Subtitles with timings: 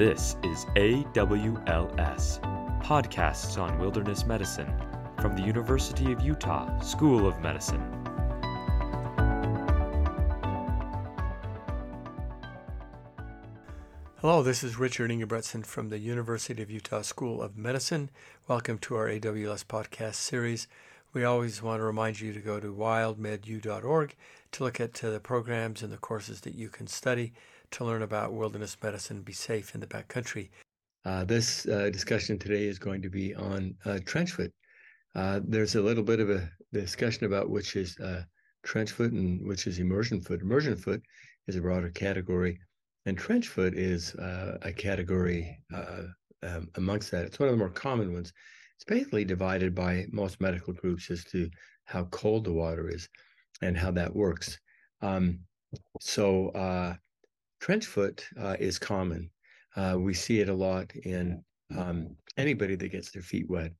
[0.00, 2.40] This is AWLS,
[2.82, 4.72] Podcasts on Wilderness Medicine,
[5.20, 7.82] from the University of Utah School of Medicine.
[14.22, 18.08] Hello, this is Richard Ingebretsen from the University of Utah School of Medicine.
[18.48, 20.66] Welcome to our AWLS podcast series.
[21.12, 24.14] We always want to remind you to go to wildmedu.org
[24.52, 27.34] to look at uh, the programs and the courses that you can study
[27.72, 30.50] to learn about wilderness medicine, be safe in the backcountry.
[31.04, 34.52] Uh, this uh, discussion today is going to be on uh, trench foot.
[35.14, 38.22] Uh, there's a little bit of a discussion about which is uh,
[38.62, 40.42] trench foot and which is immersion foot.
[40.42, 41.02] Immersion foot
[41.48, 42.58] is a broader category,
[43.06, 45.58] and trench foot is uh, a category
[46.42, 47.24] um, amongst that.
[47.24, 48.32] It's one of the more common ones.
[48.76, 51.50] It's basically divided by most medical groups as to
[51.84, 53.08] how cold the water is
[53.62, 54.58] and how that works.
[55.02, 55.40] Um,
[56.00, 56.50] so
[57.60, 59.30] trench foot uh, is common.
[59.76, 61.42] Uh, we see it a lot in
[61.76, 63.72] um, anybody that gets their feet wet.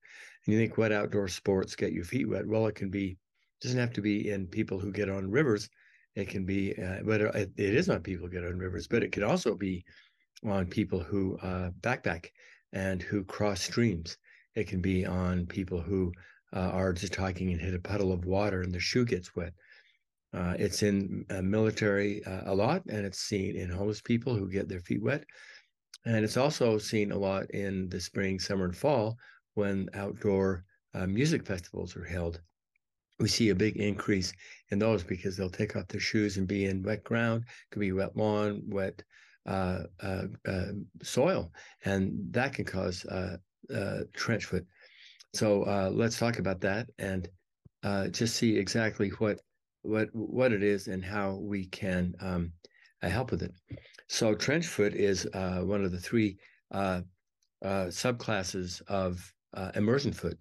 [0.46, 2.46] And you think wet outdoor sports get your feet wet?
[2.46, 3.16] Well, it can be.
[3.60, 5.68] Doesn't have to be in people who get on rivers.
[6.14, 8.88] It can be, uh, but it is on people who get on rivers.
[8.88, 9.84] But it could also be
[10.44, 12.26] on people who uh, backpack
[12.72, 14.16] and who cross streams.
[14.54, 16.12] It can be on people who
[16.54, 19.52] uh, are just hiking and hit a puddle of water and their shoe gets wet.
[20.32, 24.48] Uh, it's in uh, military uh, a lot, and it's seen in homeless people who
[24.48, 25.24] get their feet wet.
[26.06, 29.18] And it's also seen a lot in the spring, summer, and fall
[29.54, 30.64] when outdoor
[30.94, 32.40] uh, music festivals are held.
[33.18, 34.32] We see a big increase
[34.70, 37.92] in those because they'll take off their shoes and be in wet ground, could be
[37.92, 39.02] wet lawn, wet
[39.46, 40.22] uh, uh,
[41.02, 41.52] soil,
[41.84, 43.04] and that can cause
[44.14, 44.64] trench foot.
[45.34, 47.28] So let's talk about that and
[48.10, 49.38] just see exactly what
[49.82, 52.52] what what it is and how we can um,
[53.02, 53.54] uh, help with it.
[54.08, 56.38] So trench foot is uh, one of the three
[56.70, 57.02] uh,
[57.62, 60.38] uh subclasses of uh, immersion foot.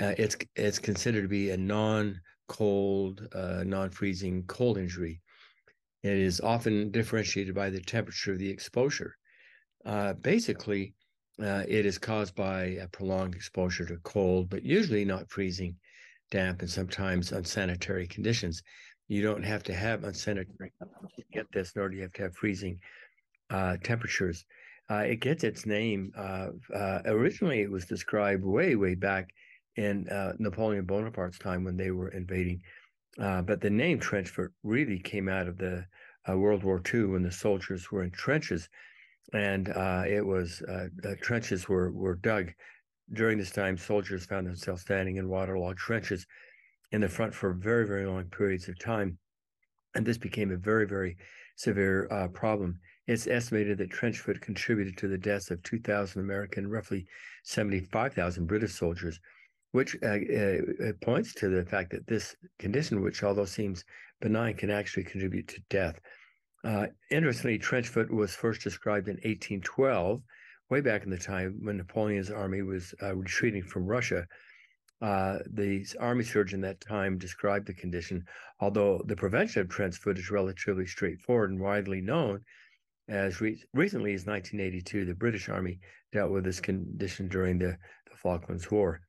[0.00, 5.20] Uh, it's it's considered to be a non-cold, non-freezing cold injury.
[6.02, 9.16] It is often differentiated by the temperature of the exposure.
[10.22, 10.94] basically,
[11.38, 15.74] it is caused by a prolonged exposure to cold, but usually not freezing
[16.30, 18.62] damp, and sometimes unsanitary conditions.
[19.08, 22.22] You don't have to have unsanitary conditions to get this, nor do you have to
[22.22, 22.78] have freezing
[23.50, 24.44] uh, temperatures.
[24.90, 26.12] Uh, it gets its name.
[26.16, 29.28] Uh, uh originally, it was described way, way back
[29.76, 32.62] in uh, Napoleon Bonaparte's time when they were invading.
[33.18, 35.84] Uh, but the name trench foot really came out of the
[36.28, 38.68] World War II when the soldiers were in trenches,
[39.32, 39.68] and
[40.06, 40.62] it was
[41.22, 42.52] trenches were were dug
[43.12, 46.26] during this time, soldiers found themselves standing in waterlogged trenches
[46.92, 49.18] in the front for very, very long periods of time.
[49.94, 51.16] And this became a very, very
[51.56, 52.78] severe uh, problem.
[53.06, 57.06] It's estimated that trench foot contributed to the deaths of 2,000 American, roughly
[57.44, 59.18] 75,000 British soldiers,
[59.72, 63.84] which uh, uh, points to the fact that this condition, which although seems
[64.20, 65.98] benign, can actually contribute to death.
[66.64, 70.20] Uh, interestingly, trench foot was first described in 1812
[70.70, 74.26] way back in the time when Napoleon's army was uh, retreating from Russia.
[75.00, 78.24] Uh, the army surgeon that time described the condition,
[78.60, 82.40] although the prevention of trench foot is relatively straightforward and widely known.
[83.08, 85.78] As re- recently as 1982, the British Army
[86.12, 87.76] dealt with this condition during the,
[88.10, 89.00] the Falklands War.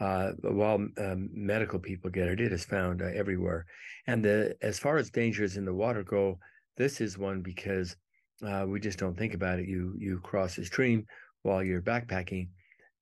[0.00, 3.64] Uh, while um, medical people get it, it is found uh, everywhere.
[4.06, 6.38] And the, as far as dangers in the water go,
[6.76, 7.96] this is one because
[8.44, 9.68] uh, we just don't think about it.
[9.68, 11.06] You you cross a stream
[11.42, 12.48] while you're backpacking,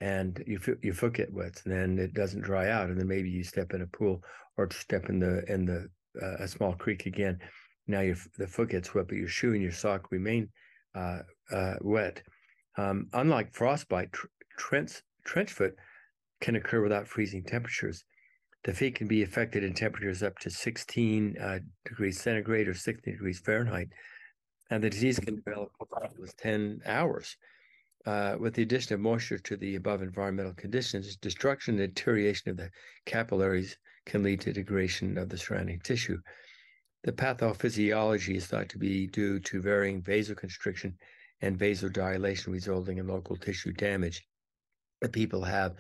[0.01, 3.43] and you foot get wet, and then it doesn't dry out, and then maybe you
[3.43, 4.23] step in a pool
[4.57, 5.89] or step in the in the
[6.23, 7.39] uh, a small creek again.
[7.87, 10.49] Now your the foot gets wet, but your shoe and your sock remain
[10.95, 11.21] uh,
[11.51, 12.23] uh wet.
[12.77, 15.75] Um, unlike frostbite, tr- trench trench foot
[16.41, 18.05] can occur without freezing temperatures.
[18.65, 23.11] The feet can be affected in temperatures up to 16 uh, degrees centigrade or 60
[23.11, 23.89] degrees Fahrenheit
[24.71, 25.71] and the disease can develop
[26.19, 27.37] with 10 hours.
[28.07, 32.57] Uh, with the addition of moisture to the above environmental conditions, destruction and deterioration of
[32.57, 32.71] the
[33.07, 36.19] capillaries can lead to degradation of the surrounding tissue.
[37.05, 40.95] The pathophysiology is thought to be due to varying vasoconstriction
[41.41, 44.27] and vasodilation resulting in local tissue damage.
[45.01, 45.75] The people have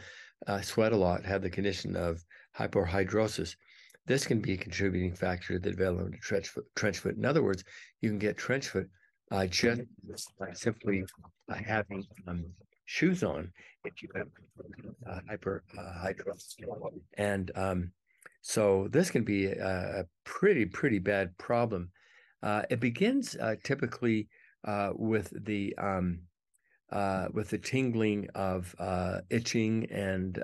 [0.47, 2.23] uh, sweat a lot, have the condition of
[2.59, 3.57] hyperhidrosis,
[4.07, 6.65] this can be a contributing factor to the development of trench foot.
[6.77, 7.17] Trench foot.
[7.17, 7.65] In other words,
[8.01, 8.89] you can get trench foot
[9.31, 9.83] uh, just
[10.39, 11.05] by simply
[11.51, 12.45] uh, having um,
[12.85, 13.51] shoes on
[13.85, 14.29] if you have
[15.07, 16.55] uh, hyperhidrosis.
[16.63, 17.91] Uh, and um,
[18.43, 21.91] so this can be a, a pretty, pretty bad problem.
[22.43, 24.29] Uh, it begins uh, typically
[24.95, 26.21] with the um,
[27.33, 28.75] with the tingling of
[29.31, 30.37] itching and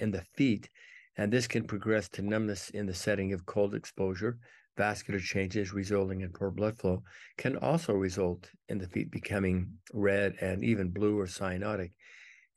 [0.00, 0.68] in the feet,
[1.16, 4.38] and this can progress to numbness in the setting of cold exposure.
[4.76, 7.02] Vascular changes resulting in poor blood flow
[7.38, 11.92] can also result in the feet becoming red and even blue or cyanotic.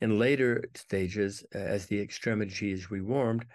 [0.01, 3.45] In later stages, as the extremity is rewarmed,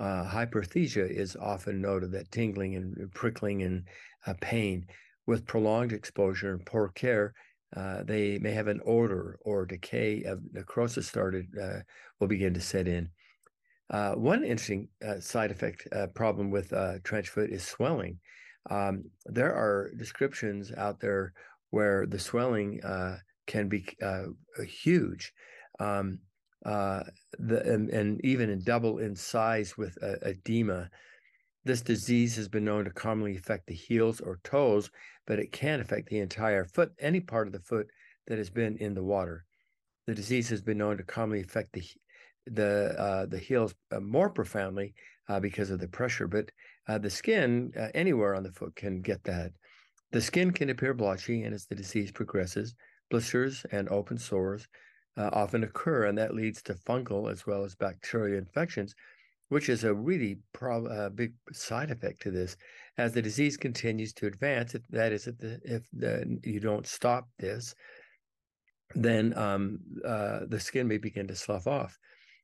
[0.00, 3.84] uh, hyperesthesia is often noted that tingling and prickling and
[4.26, 4.86] uh, pain.
[5.26, 7.34] With prolonged exposure and poor care,
[7.76, 11.80] uh, they may have an odor or decay of necrosis started uh,
[12.18, 13.10] will begin to set in.
[13.90, 16.72] Uh, one interesting uh, side effect problem with
[17.02, 18.18] trench foot is swelling.
[18.70, 21.32] Um, there are descriptions out there
[21.70, 22.80] where the swelling
[23.46, 23.84] can be
[24.64, 25.32] huge.
[25.80, 26.20] Um,
[26.64, 27.02] uh,
[27.38, 30.90] the, and, and, even in double in size with uh, edema.
[31.64, 34.90] This disease has been known to commonly affect the heels or toes,
[35.26, 37.86] but it can affect the entire foot, any part of the foot
[38.26, 39.44] that has been in the water.
[40.06, 41.82] The disease has been known to commonly affect the
[42.46, 44.94] the uh, the heels uh, more profoundly
[45.28, 46.50] uh, because of the pressure, but
[46.88, 49.52] uh, the skin anywhere on the foot can get that.
[50.12, 52.74] The skin can appear blotchy, and as the disease progresses,
[53.10, 54.66] blisters and open sores
[55.16, 58.94] often occur, and that leads to fungal as well as bacterial infections,
[59.50, 62.56] which is a really pro- uh, big side effect to this.
[62.96, 66.86] As the disease continues to advance, if that is, if, the, if the, you don't
[66.86, 67.74] stop this,
[68.94, 71.98] then um, uh, the skin may begin to slough off.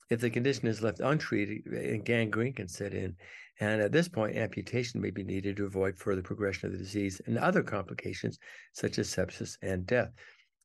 [0.09, 3.17] If the condition is left untreated, gangrene can set in.
[3.59, 7.21] And at this point, amputation may be needed to avoid further progression of the disease
[7.27, 8.39] and other complications
[8.73, 10.13] such as sepsis and death.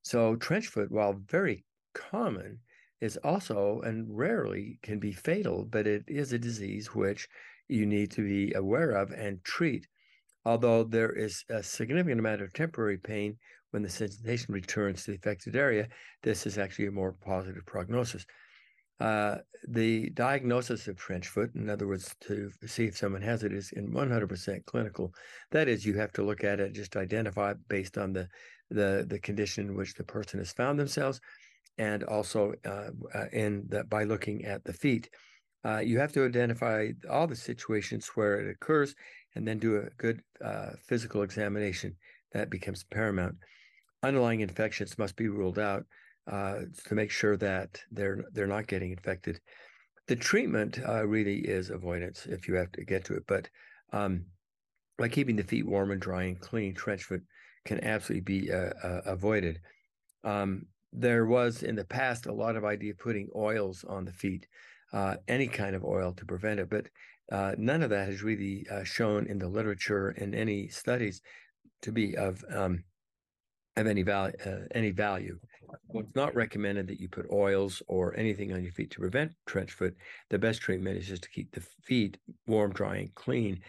[0.03, 2.59] So, trench foot, while very common
[2.99, 7.27] is also and rarely can be fatal, but it is a disease which
[7.67, 9.87] you need to be aware of and treat.
[10.45, 13.37] Although there is a significant amount of temporary pain
[13.71, 15.87] when the sensation returns to the affected area,
[16.21, 18.25] this is actually a more positive prognosis.
[19.01, 19.37] Uh,
[19.67, 23.71] the diagnosis of trench foot, in other words, to see if someone has it, is
[23.71, 25.11] in 100% clinical.
[25.49, 28.27] That is, you have to look at it, just identify based on the
[28.69, 31.19] the the condition in which the person has found themselves,
[31.77, 35.09] and also uh, uh, in by looking at the feet.
[35.65, 38.95] Uh, you have to identify all the situations where it occurs
[39.35, 41.95] and then do a good uh, physical examination.
[42.33, 43.35] That becomes paramount.
[44.03, 45.85] Underlying infections must be ruled out
[46.29, 49.39] uh, to make sure that they're they're not getting infected.
[50.07, 53.49] The treatment uh, really is avoidance if you have to get to it, but
[53.93, 54.25] um,
[54.97, 57.21] by keeping the feet warm and dry and clean, trench foot
[57.65, 58.49] can absolutely be
[59.05, 59.59] avoided.
[60.23, 64.11] Um, there was in the past a lot of idea of putting oils on the
[64.11, 64.47] feet,
[64.93, 66.87] uh, any kind of oil to prevent it, but
[67.31, 71.21] uh, none of that has really uh, shown in the literature in any studies
[71.81, 72.83] to be of um,
[73.77, 74.35] of any value.
[74.45, 75.39] Uh, any value.
[75.93, 79.71] It's not recommended that you put oils or anything on your feet to prevent trench
[79.71, 79.95] foot.
[80.29, 83.61] The best treatment is just to keep the feet warm, dry, and clean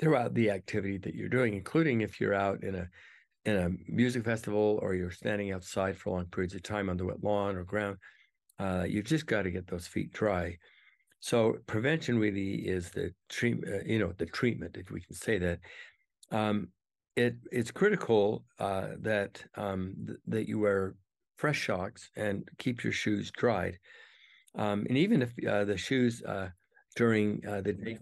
[0.00, 2.88] throughout the activity that you're doing, including if you're out in a
[3.44, 7.04] in a music festival or you're standing outside for long periods of time on the
[7.04, 7.96] wet lawn or ground,
[8.60, 10.56] uh, you've just got to get those feet dry.
[11.18, 15.38] So prevention really is the treatment, uh, you know, the treatment, if we can say
[15.38, 15.58] that.
[16.30, 16.68] Um,
[17.16, 20.94] it it's critical uh, that um, th- that you wear
[21.36, 23.78] fresh socks and keep your shoes dried.
[24.54, 26.50] Um, and even if uh, the shoes uh,
[26.96, 27.98] during uh, the day,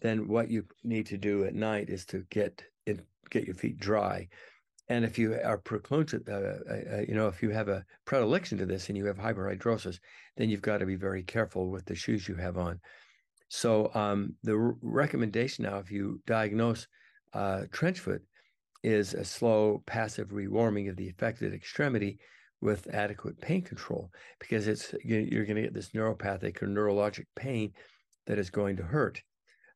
[0.00, 3.78] then what you need to do at night is to get it get your feet
[3.78, 4.28] dry.
[4.90, 8.56] And if you are precluded, uh, uh, uh, you know, if you have a predilection
[8.58, 9.98] to this and you have hyperhidrosis,
[10.38, 12.80] then you've got to be very careful with the shoes you have on.
[13.48, 16.86] So um, the r- recommendation now, if you diagnose
[17.32, 18.22] uh, trench foot,
[18.82, 22.18] is a slow, passive rewarming of the affected extremity
[22.60, 27.72] with adequate pain control, because it's you're going to get this neuropathic or neurologic pain
[28.26, 29.22] that is going to hurt.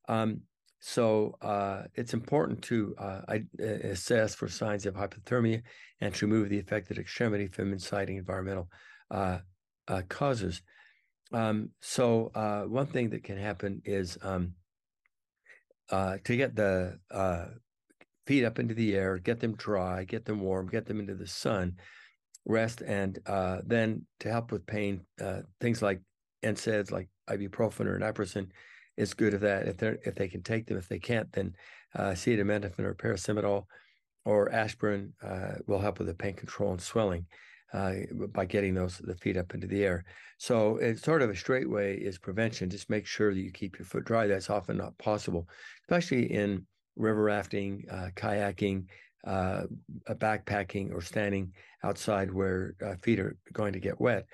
[0.09, 0.42] Um,
[0.80, 3.21] so uh, it's important to uh,
[3.61, 5.62] assess for signs of hypothermia
[6.00, 8.68] and to remove the affected extremity from inciting environmental
[9.11, 9.38] uh,
[9.88, 10.62] uh causes.
[11.32, 14.54] Um, so uh, one thing that can happen is um,
[15.92, 16.99] uh, to get the
[18.26, 21.26] feet up into the air, get them dry, get them warm, get them into the
[21.26, 21.76] sun,
[22.46, 23.18] rest, and
[23.64, 25.02] then to help with pain,
[25.61, 26.00] things like
[26.44, 28.49] NSAIDs like ibuprofen or naproxen
[28.96, 29.68] is good at that.
[29.68, 31.54] If they if they can take them, if they can't, then
[31.94, 33.66] uh, acetaminophen or paracetamol
[34.25, 37.26] or aspirin uh, will help with the pain control and swelling
[37.72, 37.94] uh,
[38.32, 40.04] by getting those the feet up into the air.
[40.38, 42.70] So it's sort of a straight way is prevention.
[42.70, 44.26] Just make sure that you keep your foot dry.
[44.26, 45.48] That's often not possible,
[45.84, 48.86] especially in river rafting, uh, kayaking,
[49.26, 49.62] uh,
[50.08, 51.52] backpacking or standing
[51.84, 54.26] outside where uh, feet are going to get wet.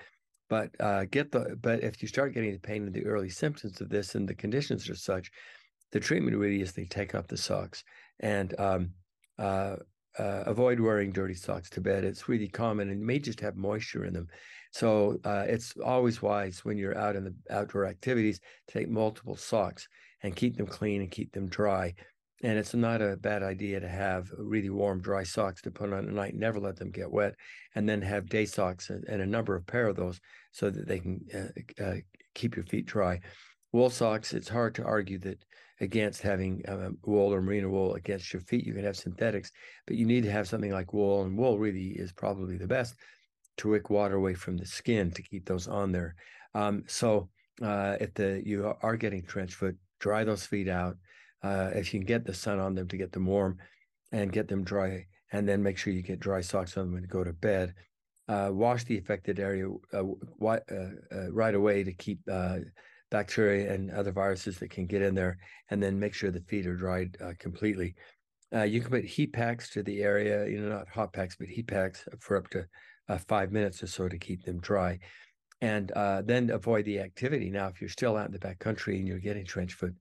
[0.49, 3.81] But uh, get the but if you start getting the pain and the early symptoms
[3.81, 5.29] of this and the conditions are such,
[5.91, 7.83] the treatment really is they take off the socks
[8.19, 8.89] and um,
[9.37, 9.75] uh,
[10.19, 12.03] uh, avoid wearing dirty socks to bed.
[12.03, 14.27] It's really common and may just have moisture in them.
[14.71, 19.87] So uh, it's always wise when you're out in the outdoor activities take multiple socks
[20.21, 21.95] and keep them clean and keep them dry.
[22.43, 26.07] And it's not a bad idea to have really warm, dry socks to put on
[26.07, 26.35] at night.
[26.35, 27.35] Never let them get wet,
[27.75, 30.21] and then have day socks and, and a number of pair of those
[30.51, 31.95] so that they can uh, uh,
[32.35, 33.19] keep your feet dry.
[33.73, 34.33] Wool socks.
[34.33, 35.43] It's hard to argue that
[35.81, 38.65] against having um, wool or merino wool against your feet.
[38.65, 39.51] You can have synthetics,
[39.87, 42.95] but you need to have something like wool, and wool really is probably the best
[43.57, 46.15] to wick water away from the skin to keep those on there.
[46.53, 47.29] Um, so
[47.61, 50.97] uh, if the you are getting trench foot, dry those feet out.
[51.41, 53.57] Uh, if you can get the sun on them to get them warm
[54.11, 57.03] and get them dry, and then make sure you get dry socks on them when
[57.03, 57.73] you go to bed.
[58.27, 60.03] Uh, wash the affected area uh,
[60.41, 60.57] uh,
[61.11, 62.19] uh, right away to keep
[63.11, 65.37] bacteria and other viruses that can get in there,
[65.69, 67.95] and then make sure the feet are dried completely.
[68.65, 71.67] you can put heat packs to the area, you know, not hot packs, but heat
[71.67, 72.65] packs for up to
[73.27, 74.99] five minutes or so to keep them dry
[75.61, 77.49] and uh, then avoid the activity.
[77.49, 79.93] Now, if you're still out in the back country and you're getting trench foot,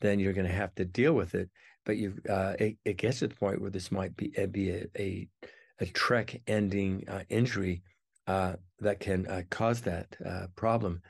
[0.00, 1.48] then you're going to have to deal with it.
[1.84, 4.70] But you, uh, it, it, gets to the point where this might be uh, be
[4.70, 5.28] a a,
[5.80, 7.82] a trek ending uh, injury
[8.26, 10.16] uh, that can uh, cause that
[10.56, 11.00] problem.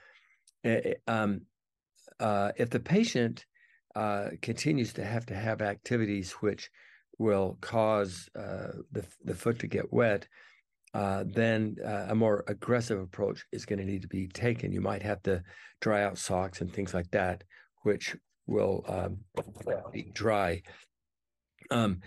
[1.06, 1.42] Um,
[2.20, 3.46] if the patient
[4.42, 6.70] continues to have to have activities which
[7.18, 10.28] will cause the the foot to get wet,
[10.96, 14.72] uh, then uh, a more aggressive approach is going to need to be taken.
[14.72, 15.42] You might have to
[15.82, 17.44] dry out socks and things like that,
[17.82, 19.18] which will um,
[19.92, 20.62] be dry.
[21.70, 22.00] Um,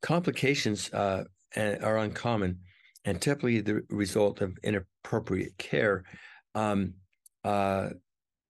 [0.00, 1.24] complications uh,
[1.56, 2.60] are uncommon
[3.04, 6.04] and typically the result of inappropriate care.
[6.54, 6.94] Um,
[7.42, 7.90] uh,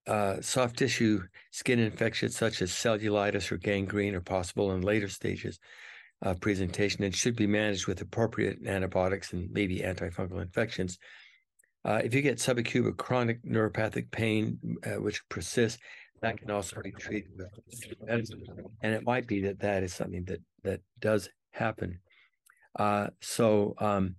[0.07, 1.21] uh, soft tissue
[1.51, 5.59] skin infections such as cellulitis or gangrene are possible in later stages
[6.23, 10.99] of presentation and should be managed with appropriate antibiotics and maybe antifungal infections.
[11.85, 15.79] Uh, if you get subacute chronic neuropathic pain, uh, which persists,
[16.23, 17.49] that can also be treated with
[18.03, 18.43] medicine.
[18.83, 22.01] And it might be that that is something that that does happen.
[22.79, 24.17] Uh, so um,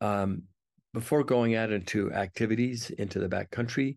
[0.00, 0.42] um,
[0.94, 3.96] before going out into activities into the backcountry,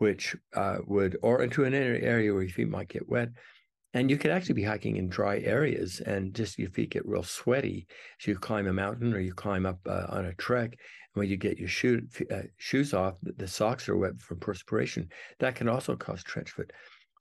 [0.00, 3.28] which uh, would, or into an area where your feet might get wet,
[3.92, 7.22] and you could actually be hiking in dry areas and just your feet get real
[7.22, 7.86] sweaty
[8.18, 10.70] as you climb a mountain or you climb up uh, on a trek.
[10.70, 14.40] And when you get your shoe, uh, shoes off, the, the, socks are wet from
[14.40, 15.06] perspiration.
[15.38, 16.72] That can also cause trench foot.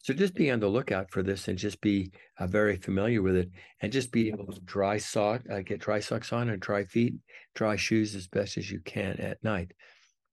[0.01, 3.35] So just be on the lookout for this and just be uh, very familiar with
[3.35, 3.49] it
[3.81, 7.15] and just be able to dry sock, uh, get dry socks on and dry feet,
[7.55, 9.73] dry shoes as best as you can at night.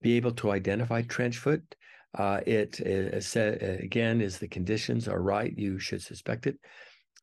[0.01, 1.75] Be able to identify trench foot
[2.17, 6.57] uh, it, it said again, is the conditions are right, you should suspect it.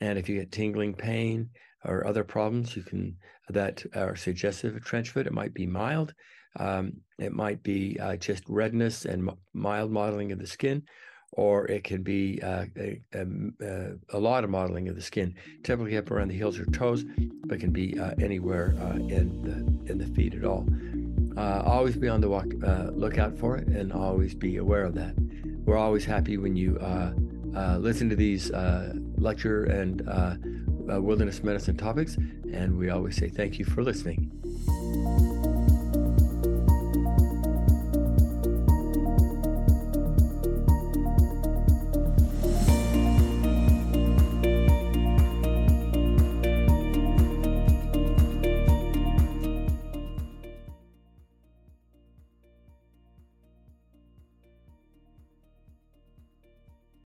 [0.00, 1.50] And if you get tingling pain
[1.84, 3.16] or other problems, you can
[3.50, 5.26] that are suggestive of trench foot.
[5.26, 6.14] It might be mild.
[6.58, 10.82] Um, it might be uh, just redness and mild mottling of the skin,
[11.32, 13.26] or it can be uh, a, a,
[14.10, 15.34] a, lot of mottling of the skin,
[15.64, 17.04] typically up around the heels or toes,
[17.46, 20.64] but can be uh, anywhere uh, in the in the feet at all
[21.36, 24.94] uh, always be on the walk, uh, lookout for it and always be aware of
[24.94, 25.14] that.
[25.64, 27.12] We're always happy when you uh,
[27.56, 30.36] uh listen to these uh, lecture and uh,
[31.00, 32.16] wilderness medicine topics,
[32.52, 34.30] and we always say thank you for listening.